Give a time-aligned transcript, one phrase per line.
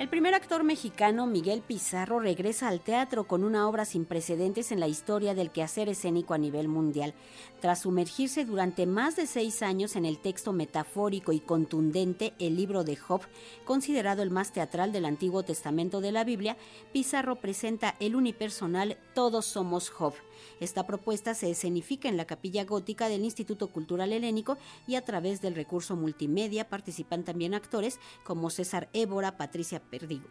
[0.00, 4.80] El primer actor mexicano, Miguel Pizarro, regresa al teatro con una obra sin precedentes en
[4.80, 7.12] la historia del quehacer escénico a nivel mundial.
[7.60, 12.82] Tras sumergirse durante más de seis años en el texto metafórico y contundente El libro
[12.82, 13.20] de Job,
[13.66, 16.56] considerado el más teatral del Antiguo Testamento de la Biblia,
[16.94, 20.14] Pizarro presenta el unipersonal Todos somos Job.
[20.60, 25.40] Esta propuesta se escenifica en la capilla gótica del Instituto Cultural Helénico y a través
[25.40, 29.82] del recurso multimedia participan también actores como César Évora, Patricia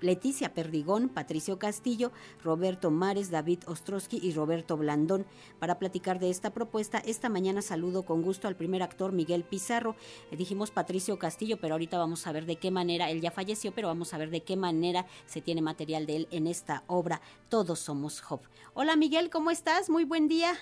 [0.02, 2.11] Leticia Perdigón, Patricio Castillo,
[2.43, 5.25] Roberto Mares, David Ostrowski y Roberto Blandón.
[5.60, 9.96] Para platicar de esta propuesta, esta mañana saludo con gusto al primer actor Miguel Pizarro.
[10.32, 13.71] Le dijimos Patricio Castillo, pero ahorita vamos a ver de qué manera, él ya falleció,
[13.73, 17.21] pero vamos a ver de qué manera se tiene material de él en esta obra.
[17.50, 18.42] Todos somos Job.
[18.73, 19.89] Hola Miguel, ¿cómo estás?
[20.06, 20.54] Buen día.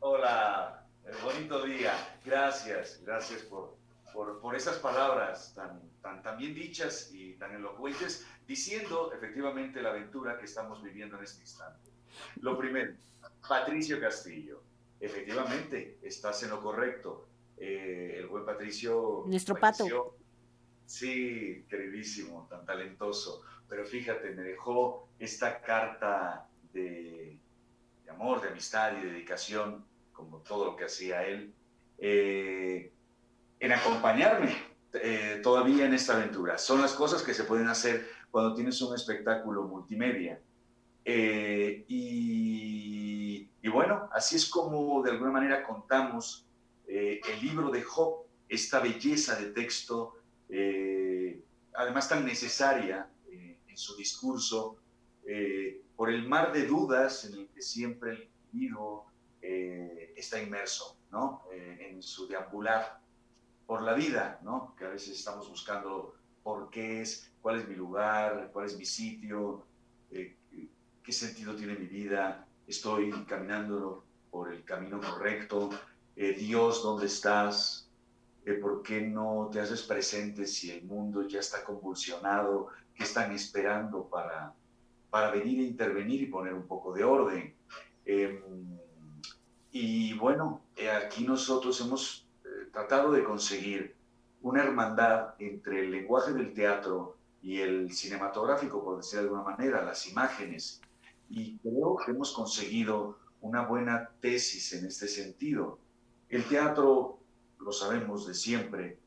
[0.00, 0.86] Hola,
[1.22, 1.92] bonito día.
[2.24, 3.76] Gracias, gracias por,
[4.40, 10.38] por, esas palabras tan, tan, tan, bien dichas y tan elocuentes, diciendo efectivamente la aventura
[10.38, 11.90] que estamos viviendo en este instante.
[12.40, 12.94] Lo primero,
[13.48, 14.62] Patricio Castillo.
[15.00, 17.28] Efectivamente, estás en lo correcto.
[17.56, 19.24] Eh, el buen Patricio.
[19.26, 20.16] Nuestro pato.
[20.86, 23.42] Sí, queridísimo, tan talentoso.
[23.68, 27.38] Pero fíjate, me dejó esta carta de,
[28.10, 31.54] amor, de amistad y dedicación, como todo lo que hacía él,
[31.98, 32.92] eh,
[33.60, 34.56] en acompañarme
[34.94, 36.58] eh, todavía en esta aventura.
[36.58, 40.40] Son las cosas que se pueden hacer cuando tienes un espectáculo multimedia.
[41.04, 46.46] Eh, y, bueno, así es como de alguna manera contamos
[46.88, 50.14] el libro de Job, esta belleza de texto,
[51.74, 54.78] además tan necesaria en su discurso,
[55.96, 59.06] por el mar de dudas en el que siempre el individuo
[59.48, 61.44] eh, está inmerso, ¿no?
[61.52, 63.00] Eh, en su deambular
[63.64, 64.74] por la vida, ¿no?
[64.76, 68.84] Que a veces estamos buscando por qué es, cuál es mi lugar, cuál es mi
[68.84, 69.64] sitio,
[70.10, 70.36] eh,
[71.02, 75.70] qué sentido tiene mi vida, estoy caminando por el camino correcto,
[76.16, 77.90] Dios, ¿dónde estás?
[78.62, 82.68] ¿Por qué no te haces presente si el mundo ya está convulsionado?
[82.94, 84.54] ¿Qué están esperando para
[85.10, 87.54] para venir a intervenir y poner un poco de orden.
[88.04, 88.40] Em,
[89.72, 93.94] y bueno, eh, aquí nosotros hemos eh, tratado de conseguir
[94.42, 99.84] una hermandad entre el lenguaje del teatro y el cinematográfico, por decir de alguna manera,
[99.84, 100.80] las imágenes.
[101.28, 105.78] Y creo que hemos conseguido una buena tesis en este sentido.
[106.28, 107.18] El teatro,
[107.58, 108.98] lo sabemos de siempre,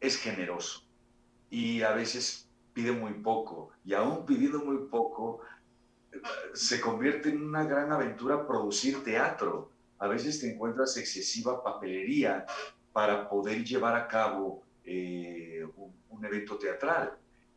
[0.00, 0.82] es generoso
[1.50, 5.40] y a veces pide muy poco y aún pidiendo muy poco,
[6.54, 9.70] se convierte en una gran aventura producir teatro.
[9.98, 12.46] A veces te encuentras excesiva papelería
[12.92, 17.16] para poder llevar a cabo eh, un, evento teatral.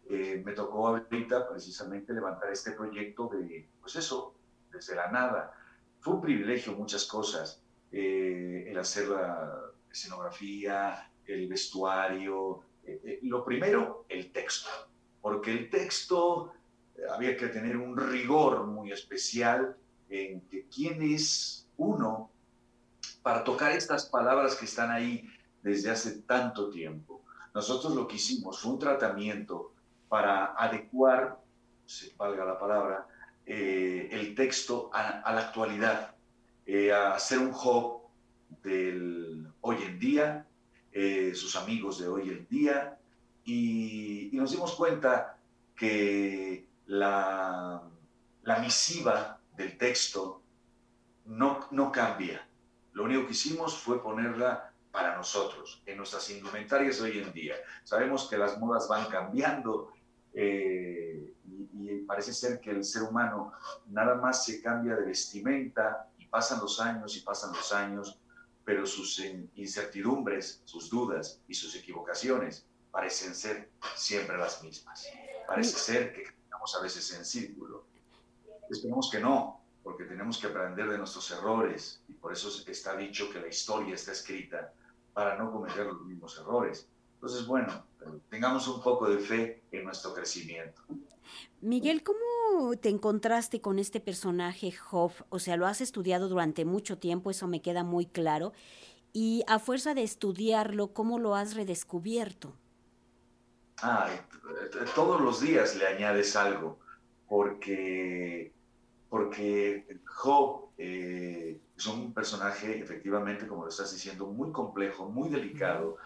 [0.10, 4.36] Eh, me tocó ahorita precisamente levantar este proyecto de, pues eso,
[4.72, 5.54] desde la nada.
[6.00, 12.62] Fue un privilegio muchas cosas, eh, el hacer la escenografía, el vestuario.
[13.24, 14.70] lo primero, el texto
[15.24, 16.52] porque el texto
[16.98, 19.74] eh, había que tener un rigor muy especial
[20.10, 22.30] en que quién es uno
[23.22, 25.26] para tocar estas palabras que están ahí
[25.62, 27.22] desde hace tanto tiempo.
[27.56, 29.72] Nosotros lo que hicimos fue un tratamiento
[30.10, 31.40] para adecuar,
[31.86, 33.08] se valga la palabra,
[33.46, 36.16] eh, el texto a, la actualidad,
[36.66, 38.02] eh, a hacer un hub
[38.62, 40.48] del hoy en día,
[41.34, 43.00] sus amigos de hoy en día,
[43.46, 45.38] y, nos dimos cuenta
[45.76, 47.82] que la,
[48.44, 50.42] la, misiva del texto
[51.26, 52.48] no, no cambia.
[52.94, 57.56] Lo único que hicimos fue ponerla para nosotros, en nuestras indumentarias hoy en día.
[57.84, 59.92] Sabemos que las modas van cambiando
[60.34, 63.54] eh, y, y, parece ser que el ser humano
[63.88, 68.20] nada más se cambia de vestimenta y pasan los años y pasan los años,
[68.64, 69.20] pero sus
[69.56, 75.08] incertidumbres, sus dudas y sus equivocaciones parecen ser siempre las mismas.
[75.48, 77.86] Parece ser que caminamos a veces en círculo.
[78.70, 83.32] Esperemos que no, porque tenemos que aprender de nuestros errores y por eso está dicho
[83.32, 84.72] que la historia está escrita
[85.12, 86.88] para no cometer los mismos errores.
[87.16, 87.84] Entonces, bueno,
[88.30, 90.84] tengamos un poco de fe en nuestro crecimiento.
[91.62, 95.14] Miguel, ¿cómo te encontraste con este personaje Job?
[95.30, 98.54] O sea, lo has estudiado durante mucho tiempo, eso me queda muy claro.
[99.14, 102.54] Y a fuerza de estudiarlo, ¿cómo lo has redescubierto?
[103.86, 104.10] Ah,
[104.96, 106.80] todos los días le añades algo,
[107.28, 108.54] porque,
[109.10, 115.98] porque Job eh, es un personaje, efectivamente, como lo estás diciendo, muy complejo, muy delicado,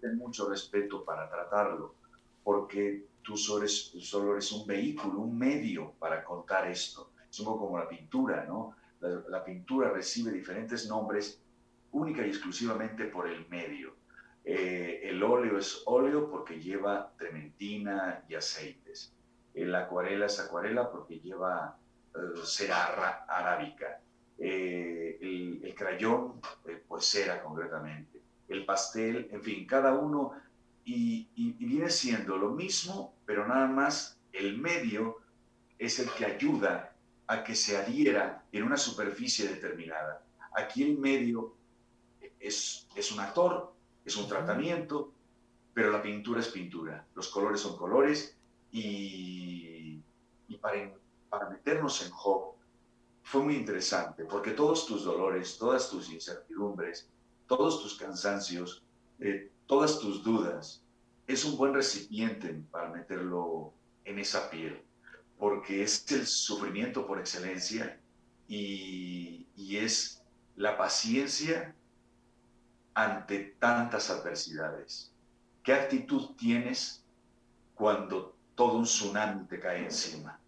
[0.00, 1.94] que mucho respeto para tratarlo,
[2.42, 7.10] porque tú solo eres, solo eres un vehículo, un medio para contar esto.
[7.30, 8.74] Es un poco como la pintura, ¿no?
[9.28, 11.38] La, pintura recibe diferentes nombres
[11.92, 13.94] única y exclusivamente por el medio.
[14.48, 19.12] Eh, el óleo es óleo porque lleva trementina y aceites.
[19.52, 21.76] El acuarela es acuarela porque lleva
[22.14, 24.00] uh, cera arábica.
[24.38, 26.40] Eh, el, crayón,
[26.86, 28.20] pues cera concretamente.
[28.46, 30.34] El pastel, en fin, cada uno
[30.84, 31.28] y,
[31.58, 35.16] viene siendo lo mismo, pero nada más el medio
[35.76, 36.94] es el que ayuda
[37.26, 40.24] a que se adhiera en una superficie determinada.
[40.54, 41.56] Aquí el medio
[42.38, 43.75] es, es un actor,
[44.06, 45.12] es un tratamiento,
[45.74, 48.36] pero la pintura es pintura, los colores son colores
[48.70, 50.00] y,
[50.60, 50.94] para,
[51.28, 52.54] para meternos en Job
[53.24, 57.08] fue muy interesante porque todos tus dolores, todas tus incertidumbres,
[57.48, 58.84] todos tus cansancios,
[59.18, 60.82] eh, todas tus dudas,
[61.26, 63.72] es un buen recipiente para meterlo
[64.04, 64.80] en esa piel,
[65.36, 68.00] porque es el sufrimiento por excelencia
[68.46, 70.22] y, y es
[70.54, 71.74] la paciencia
[72.96, 75.12] ante tantas adversidades.
[75.62, 77.04] ¿Qué actitud tienes
[77.74, 80.40] cuando todo un tsunami te cae encima?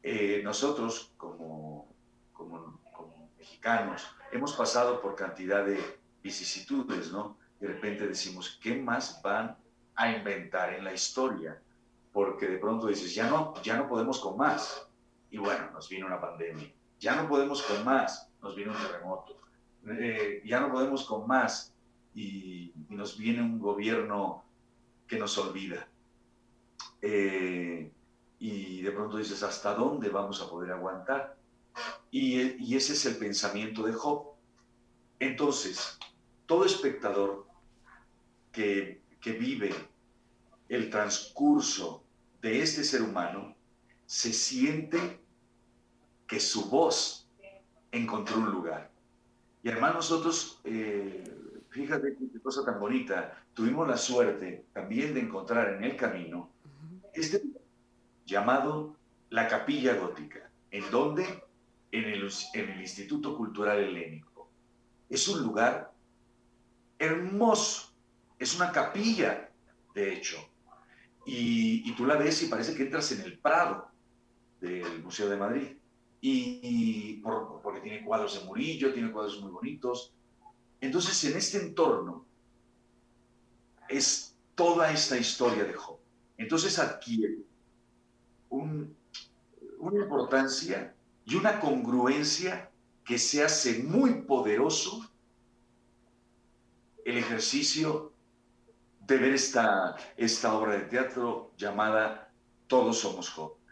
[0.00, 1.88] Eh, nosotros, como,
[2.32, 7.36] como, como, mexicanos, hemos pasado por cantidad de vicisitudes, ¿no?
[7.58, 9.56] De repente decimos, ¿qué más van
[9.96, 11.60] a inventar en la historia?
[12.12, 14.86] Porque de pronto dices, ya no, ya no podemos con más.
[15.28, 16.72] Y bueno, nos viene una pandemia.
[17.00, 19.43] Ya no podemos con más, nos viene un terremoto.
[19.86, 21.74] Eh, ya no podemos con más
[22.14, 24.44] y, nos viene un gobierno
[25.06, 25.88] que nos olvida.
[27.02, 27.90] Eh,
[28.38, 31.36] y de pronto dices, ¿hasta dónde vamos a poder aguantar?
[32.10, 34.34] Y, ese es el pensamiento de Job.
[35.18, 35.98] Entonces,
[36.46, 37.46] todo espectador
[38.52, 39.74] que, que vive
[40.68, 42.04] el transcurso
[42.40, 43.56] de este ser humano
[44.06, 45.20] se siente
[46.26, 47.28] que su voz
[47.90, 48.93] encontró un lugar.
[49.64, 51.24] Y además nosotros, eh,
[51.70, 56.50] fíjate qué cosa tan bonita, tuvimos la suerte también de encontrar en el camino
[57.14, 57.42] este
[58.26, 58.94] llamado
[59.30, 61.24] la Capilla Gótica, en donde
[61.90, 64.50] en el, en el Instituto Cultural Helénico.
[65.08, 65.92] Es un lugar
[66.98, 67.94] hermoso,
[68.38, 69.48] es una capilla,
[69.94, 70.36] de hecho,
[71.24, 73.88] y, tú la ves y parece que entras en el Prado
[74.60, 75.68] del Museo de Madrid,
[76.26, 77.20] y,
[77.62, 80.14] porque tiene cuadros de Murillo, tiene cuadros muy bonitos.
[80.80, 82.24] Entonces, en este entorno
[83.90, 85.98] es toda esta historia de Job.
[86.38, 87.40] Entonces adquiere
[88.48, 90.94] una importancia
[91.26, 92.70] y una congruencia
[93.04, 95.06] que se hace muy poderoso
[97.04, 98.14] el ejercicio
[99.06, 102.32] de ver esta, esta obra de teatro llamada
[102.66, 103.63] Todos somos Job.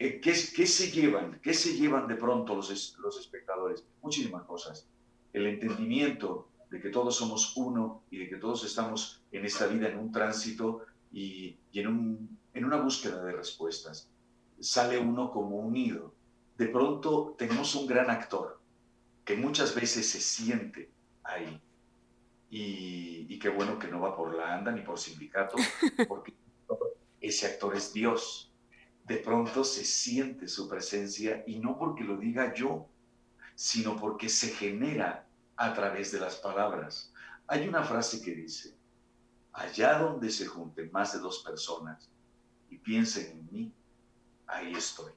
[0.00, 1.38] Eh, ¿qué, ¿qué, se llevan?
[1.40, 3.84] ¿Qué se llevan de pronto los, los espectadores?
[4.02, 4.88] Muchísimas cosas.
[5.32, 9.88] El entendimiento de que todos somos uno y de que todos estamos en esta vida
[9.88, 14.08] en un tránsito y, y en, un, en una búsqueda de respuestas.
[14.58, 16.14] Sale uno como unido.
[16.56, 18.58] De pronto tenemos un gran actor
[19.24, 20.90] que muchas veces se siente
[21.22, 21.60] ahí
[22.50, 25.56] y, qué bueno que no va por la ANDA ni por sindicato,
[26.08, 26.34] porque
[27.20, 28.49] ese actor es Dios.
[29.10, 32.86] De pronto se siente su presencia y no porque lo diga yo,
[33.56, 37.12] sino porque se genera a través de las palabras.
[37.48, 38.76] Hay una frase que dice,
[39.52, 42.08] allá donde se junten más de dos personas
[42.68, 43.72] y piensen en mí,
[44.46, 45.10] ahí estoy.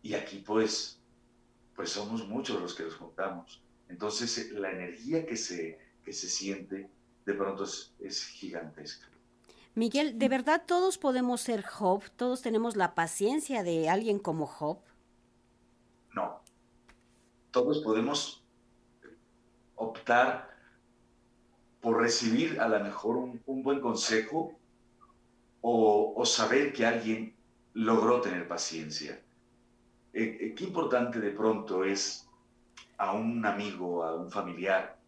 [0.00, 1.00] Y aquí pues,
[1.74, 3.60] pues somos muchos los que nos juntamos.
[3.88, 6.88] Entonces la energía que se que se siente
[7.26, 9.11] de pronto es, gigantesca.
[9.74, 12.02] Miguel, ¿de verdad todos podemos ser Job?
[12.16, 14.78] ¿Todos tenemos la paciencia de alguien como Job?
[16.14, 16.42] No.
[17.50, 18.44] Todos podemos
[19.76, 20.50] optar
[21.80, 24.52] por recibir a lo mejor un, buen consejo
[25.62, 27.34] o, saber que alguien
[27.72, 29.22] logró tener paciencia.
[30.12, 32.28] Eh, eh, qué importante de pronto es
[32.98, 34.98] a un amigo, a un familiar,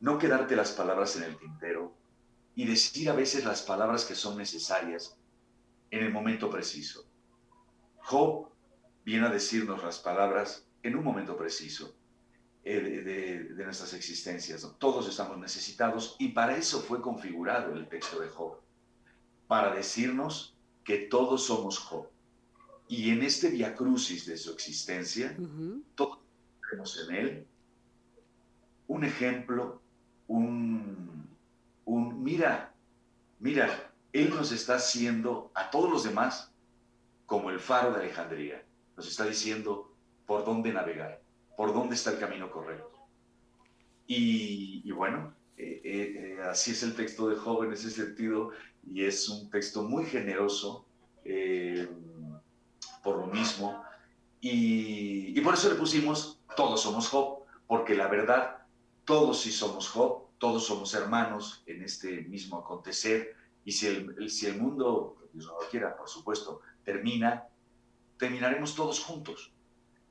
[0.00, 1.97] no quedarte las palabras en el tintero
[2.58, 5.16] y decir a veces las palabras que son necesarias
[5.92, 7.04] en el momento preciso.
[7.98, 8.48] Job
[9.04, 11.94] viene a decirnos las palabras en un momento preciso
[12.64, 12.80] eh,
[13.54, 14.68] de, nuestras existencias.
[14.80, 18.58] Todos estamos necesitados y para eso fue configurado el texto de Job,
[19.46, 22.08] para decirnos que todos somos Job.
[22.88, 25.36] Y en este viacrucis de su existencia,
[25.94, 26.18] todos
[26.68, 27.46] tenemos en él
[28.88, 29.80] un ejemplo
[30.26, 31.27] un,
[31.88, 32.74] un mira,
[33.40, 36.52] mira, Él nos está haciendo a todos los demás
[37.24, 38.62] como el faro de Alejandría.
[38.94, 39.90] Nos está diciendo
[40.26, 41.22] por dónde navegar,
[41.56, 42.92] por dónde está el camino correcto.
[44.06, 48.52] Y, bueno, eh, eh, eh, así es el texto de Job en ese sentido,
[48.86, 50.84] y es un texto muy generoso
[53.02, 53.82] por lo mismo.
[54.40, 58.58] Y, y por eso le pusimos Todos somos Job, porque la verdad,
[59.04, 63.36] todos sí somos Job, todos somos hermanos en este mismo acontecer.
[63.64, 67.48] Y si el, si el mundo, Dios no lo quiera, por supuesto, termina,
[68.16, 69.52] terminaremos todos juntos.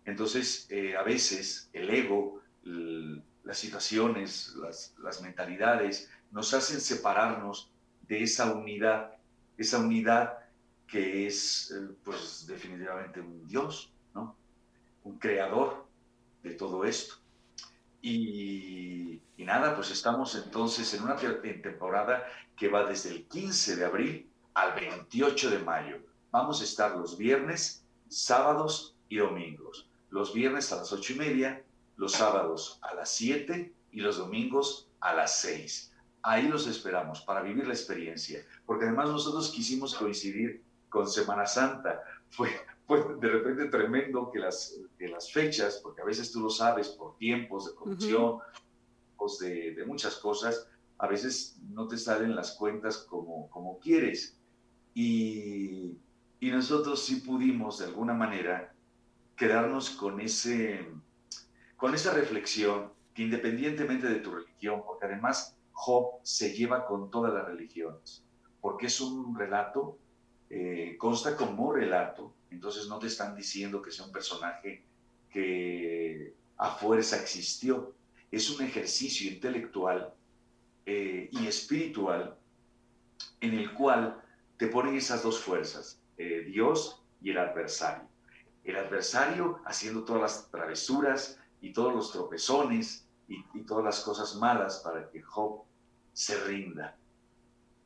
[0.05, 7.71] Entonces, eh, a veces el ego, las situaciones, las, mentalidades nos hacen separarnos
[8.07, 9.15] de esa unidad,
[9.57, 10.37] esa unidad
[10.87, 14.37] que es, eh, pues, definitivamente un Dios, ¿no?
[15.03, 15.85] Un creador
[16.43, 17.15] de todo esto.
[18.09, 24.29] Y, nada, pues estamos entonces en una temporada que va desde el 15 de abril
[24.53, 25.97] al 28 de mayo.
[26.31, 29.89] Vamos a estar los viernes, sábados y domingos.
[30.09, 31.63] Los viernes a las ocho y media,
[31.97, 35.93] los sábados a las 7 y los domingos a las 6.
[36.23, 42.01] Ahí los esperamos para vivir la experiencia, porque además nosotros quisimos coincidir con Semana Santa.
[42.29, 42.49] Fue,
[42.87, 47.17] pues de repente tremendo que las, las fechas, porque a veces tú lo sabes por
[47.17, 48.39] tiempos de producción,
[49.41, 50.67] de, de, muchas cosas,
[50.97, 54.39] a veces no te salen las cuentas como, como quieres.
[54.93, 55.97] Y,
[56.39, 58.73] y nosotros sí pudimos de alguna manera
[59.35, 60.87] quedarnos con, ese,
[61.75, 67.33] con esa reflexión que independientemente de tu religión, porque además Job se lleva con todas
[67.33, 68.23] las religiones,
[68.61, 69.97] porque es un relato,
[70.49, 74.83] eh, consta como relato, entonces no te están diciendo que sea un personaje
[75.29, 77.93] que a fuerza existió.
[78.31, 80.13] Es un ejercicio intelectual
[80.85, 82.37] eh, y espiritual
[83.41, 84.21] en el cual
[84.57, 88.07] te ponen esas dos fuerzas, eh, Dios y el adversario.
[88.63, 94.35] El adversario haciendo todas las travesuras y todos los tropezones y, y todas las cosas
[94.35, 95.63] malas para que Job
[96.13, 96.97] se rinda.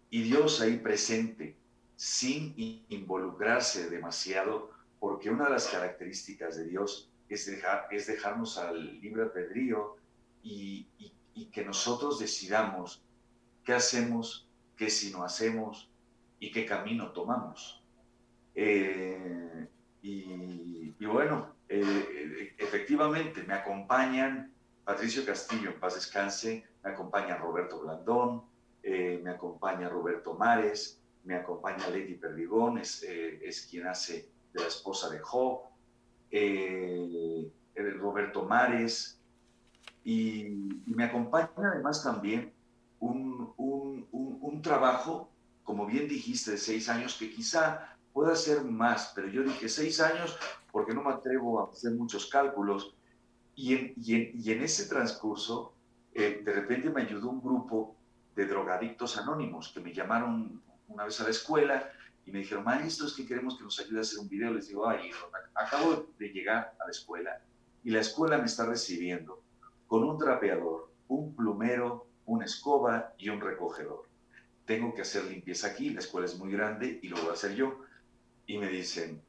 [0.10, 1.58] Y Dios ahí presente,
[2.02, 2.56] sin
[2.90, 9.22] involucrarse demasiado, porque una de las características de Dios es, dejar, es dejarnos al libre
[9.22, 9.98] albedrío
[10.42, 10.88] y,
[11.52, 13.04] que nosotros decidamos
[13.64, 15.92] qué hacemos, qué si no hacemos
[16.40, 17.84] y qué camino tomamos.
[18.56, 19.68] Eh,
[20.02, 24.52] y, bueno, eh, efectivamente me acompañan
[24.84, 28.42] Patricio Castillo, en paz descanse, me acompaña Roberto Blandón,
[28.82, 34.62] eh, me acompaña Roberto Mares, me acompaña Lady Perdigón, es, eh, es, quien hace de
[34.62, 35.62] la esposa de Job,
[36.30, 37.52] eh,
[38.00, 39.20] Roberto Mares,
[40.04, 40.46] y,
[40.86, 42.52] me acompaña además también
[43.00, 45.30] un, un, un, trabajo,
[45.64, 50.00] como bien dijiste, de seis años, que quizá pueda ser más, pero yo dije seis
[50.02, 50.38] años
[50.72, 52.96] porque no me atrevo a hacer muchos cálculos,
[53.56, 55.74] y en, y en, y en ese transcurso,
[56.14, 57.96] eh, de repente me ayudó un grupo
[58.36, 60.62] de drogadictos anónimos que me llamaron
[60.94, 61.92] una vez a la escuela
[62.26, 64.54] y me dijeron, maestro, es que queremos que nos ayude a hacer un video.
[64.54, 65.12] Les digo, ay,
[65.56, 67.42] acabo de llegar a la escuela
[67.84, 69.42] y la escuela me está recibiendo
[69.88, 74.08] con un trapeador, un plumero, una escoba y un recogedor.
[74.66, 77.56] Tengo que hacer limpieza aquí, la escuela es muy grande y lo voy a hacer
[77.56, 77.82] yo.
[78.46, 79.22] Y me dicen,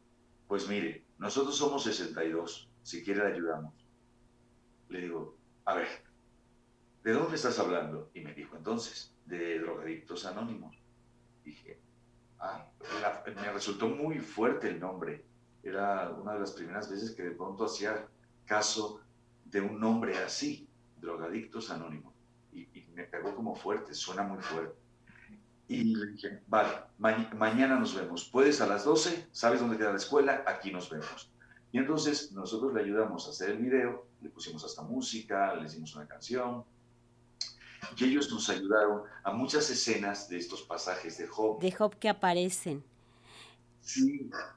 [0.47, 3.75] pues mire, nosotros somos 62, si quiere le ayudamos.
[4.88, 5.88] Le digo, a ver,
[7.02, 8.11] ¿de dónde estás hablando?
[8.14, 10.82] Y me dijo entonces, de drogadictos anónimos.
[11.45, 11.81] Dije,
[12.39, 12.67] ah,
[13.27, 15.25] me resultó muy fuerte el nombre.
[15.63, 18.07] Era una de las primeras veces que de pronto hacía
[18.45, 19.01] caso
[19.45, 20.69] de un nombre así,
[21.01, 22.13] drogadictos anónimos.
[22.53, 24.77] Y, me pegó como fuerte, suena muy fuerte.
[25.69, 28.29] Y le dije, vale, mañana nos vemos.
[28.29, 29.29] ¿Puedes a las 12?
[29.33, 30.45] ¿Sabes dónde queda la escuela?
[30.47, 31.33] Aquí nos vemos.
[31.73, 35.97] Y entonces nosotros le ayudamos a hacer el video, le pusimos hasta música, le hicimos
[35.97, 36.65] una canción,
[37.97, 41.61] y ellos nos ayudaron a muchas escenas de estos pasajes de Job.
[41.61, 42.85] De Job que aparecen.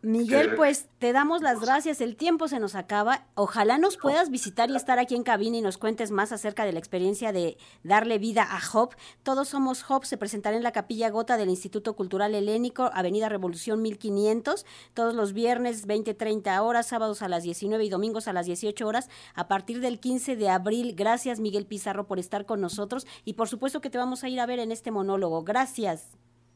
[0.01, 1.99] Miguel, pues te damos las gracias.
[1.99, 3.25] El tiempo se nos acaba.
[3.33, 6.71] Ojalá nos puedas visitar y estar aquí en cabina y nos cuentes más acerca de
[6.71, 8.95] la experiencia de darle vida a Job.
[9.23, 10.05] Todos somos Job.
[10.05, 15.33] Se presentará en la Capilla Gota del Instituto Cultural Helénico, Avenida Revolución 1500, todos los
[15.33, 19.81] viernes 20-30 horas, sábados a las 19 y domingos a las 18 horas, a partir
[19.81, 20.93] del 15 de abril.
[20.95, 24.39] Gracias, Miguel Pizarro, por estar con nosotros y por supuesto que te vamos a ir
[24.39, 25.43] a ver en este monólogo.
[25.43, 26.11] Gracias.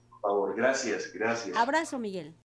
[0.10, 1.58] Por favor, gracias, gracias.
[1.58, 2.36] Abrazo, Miguel.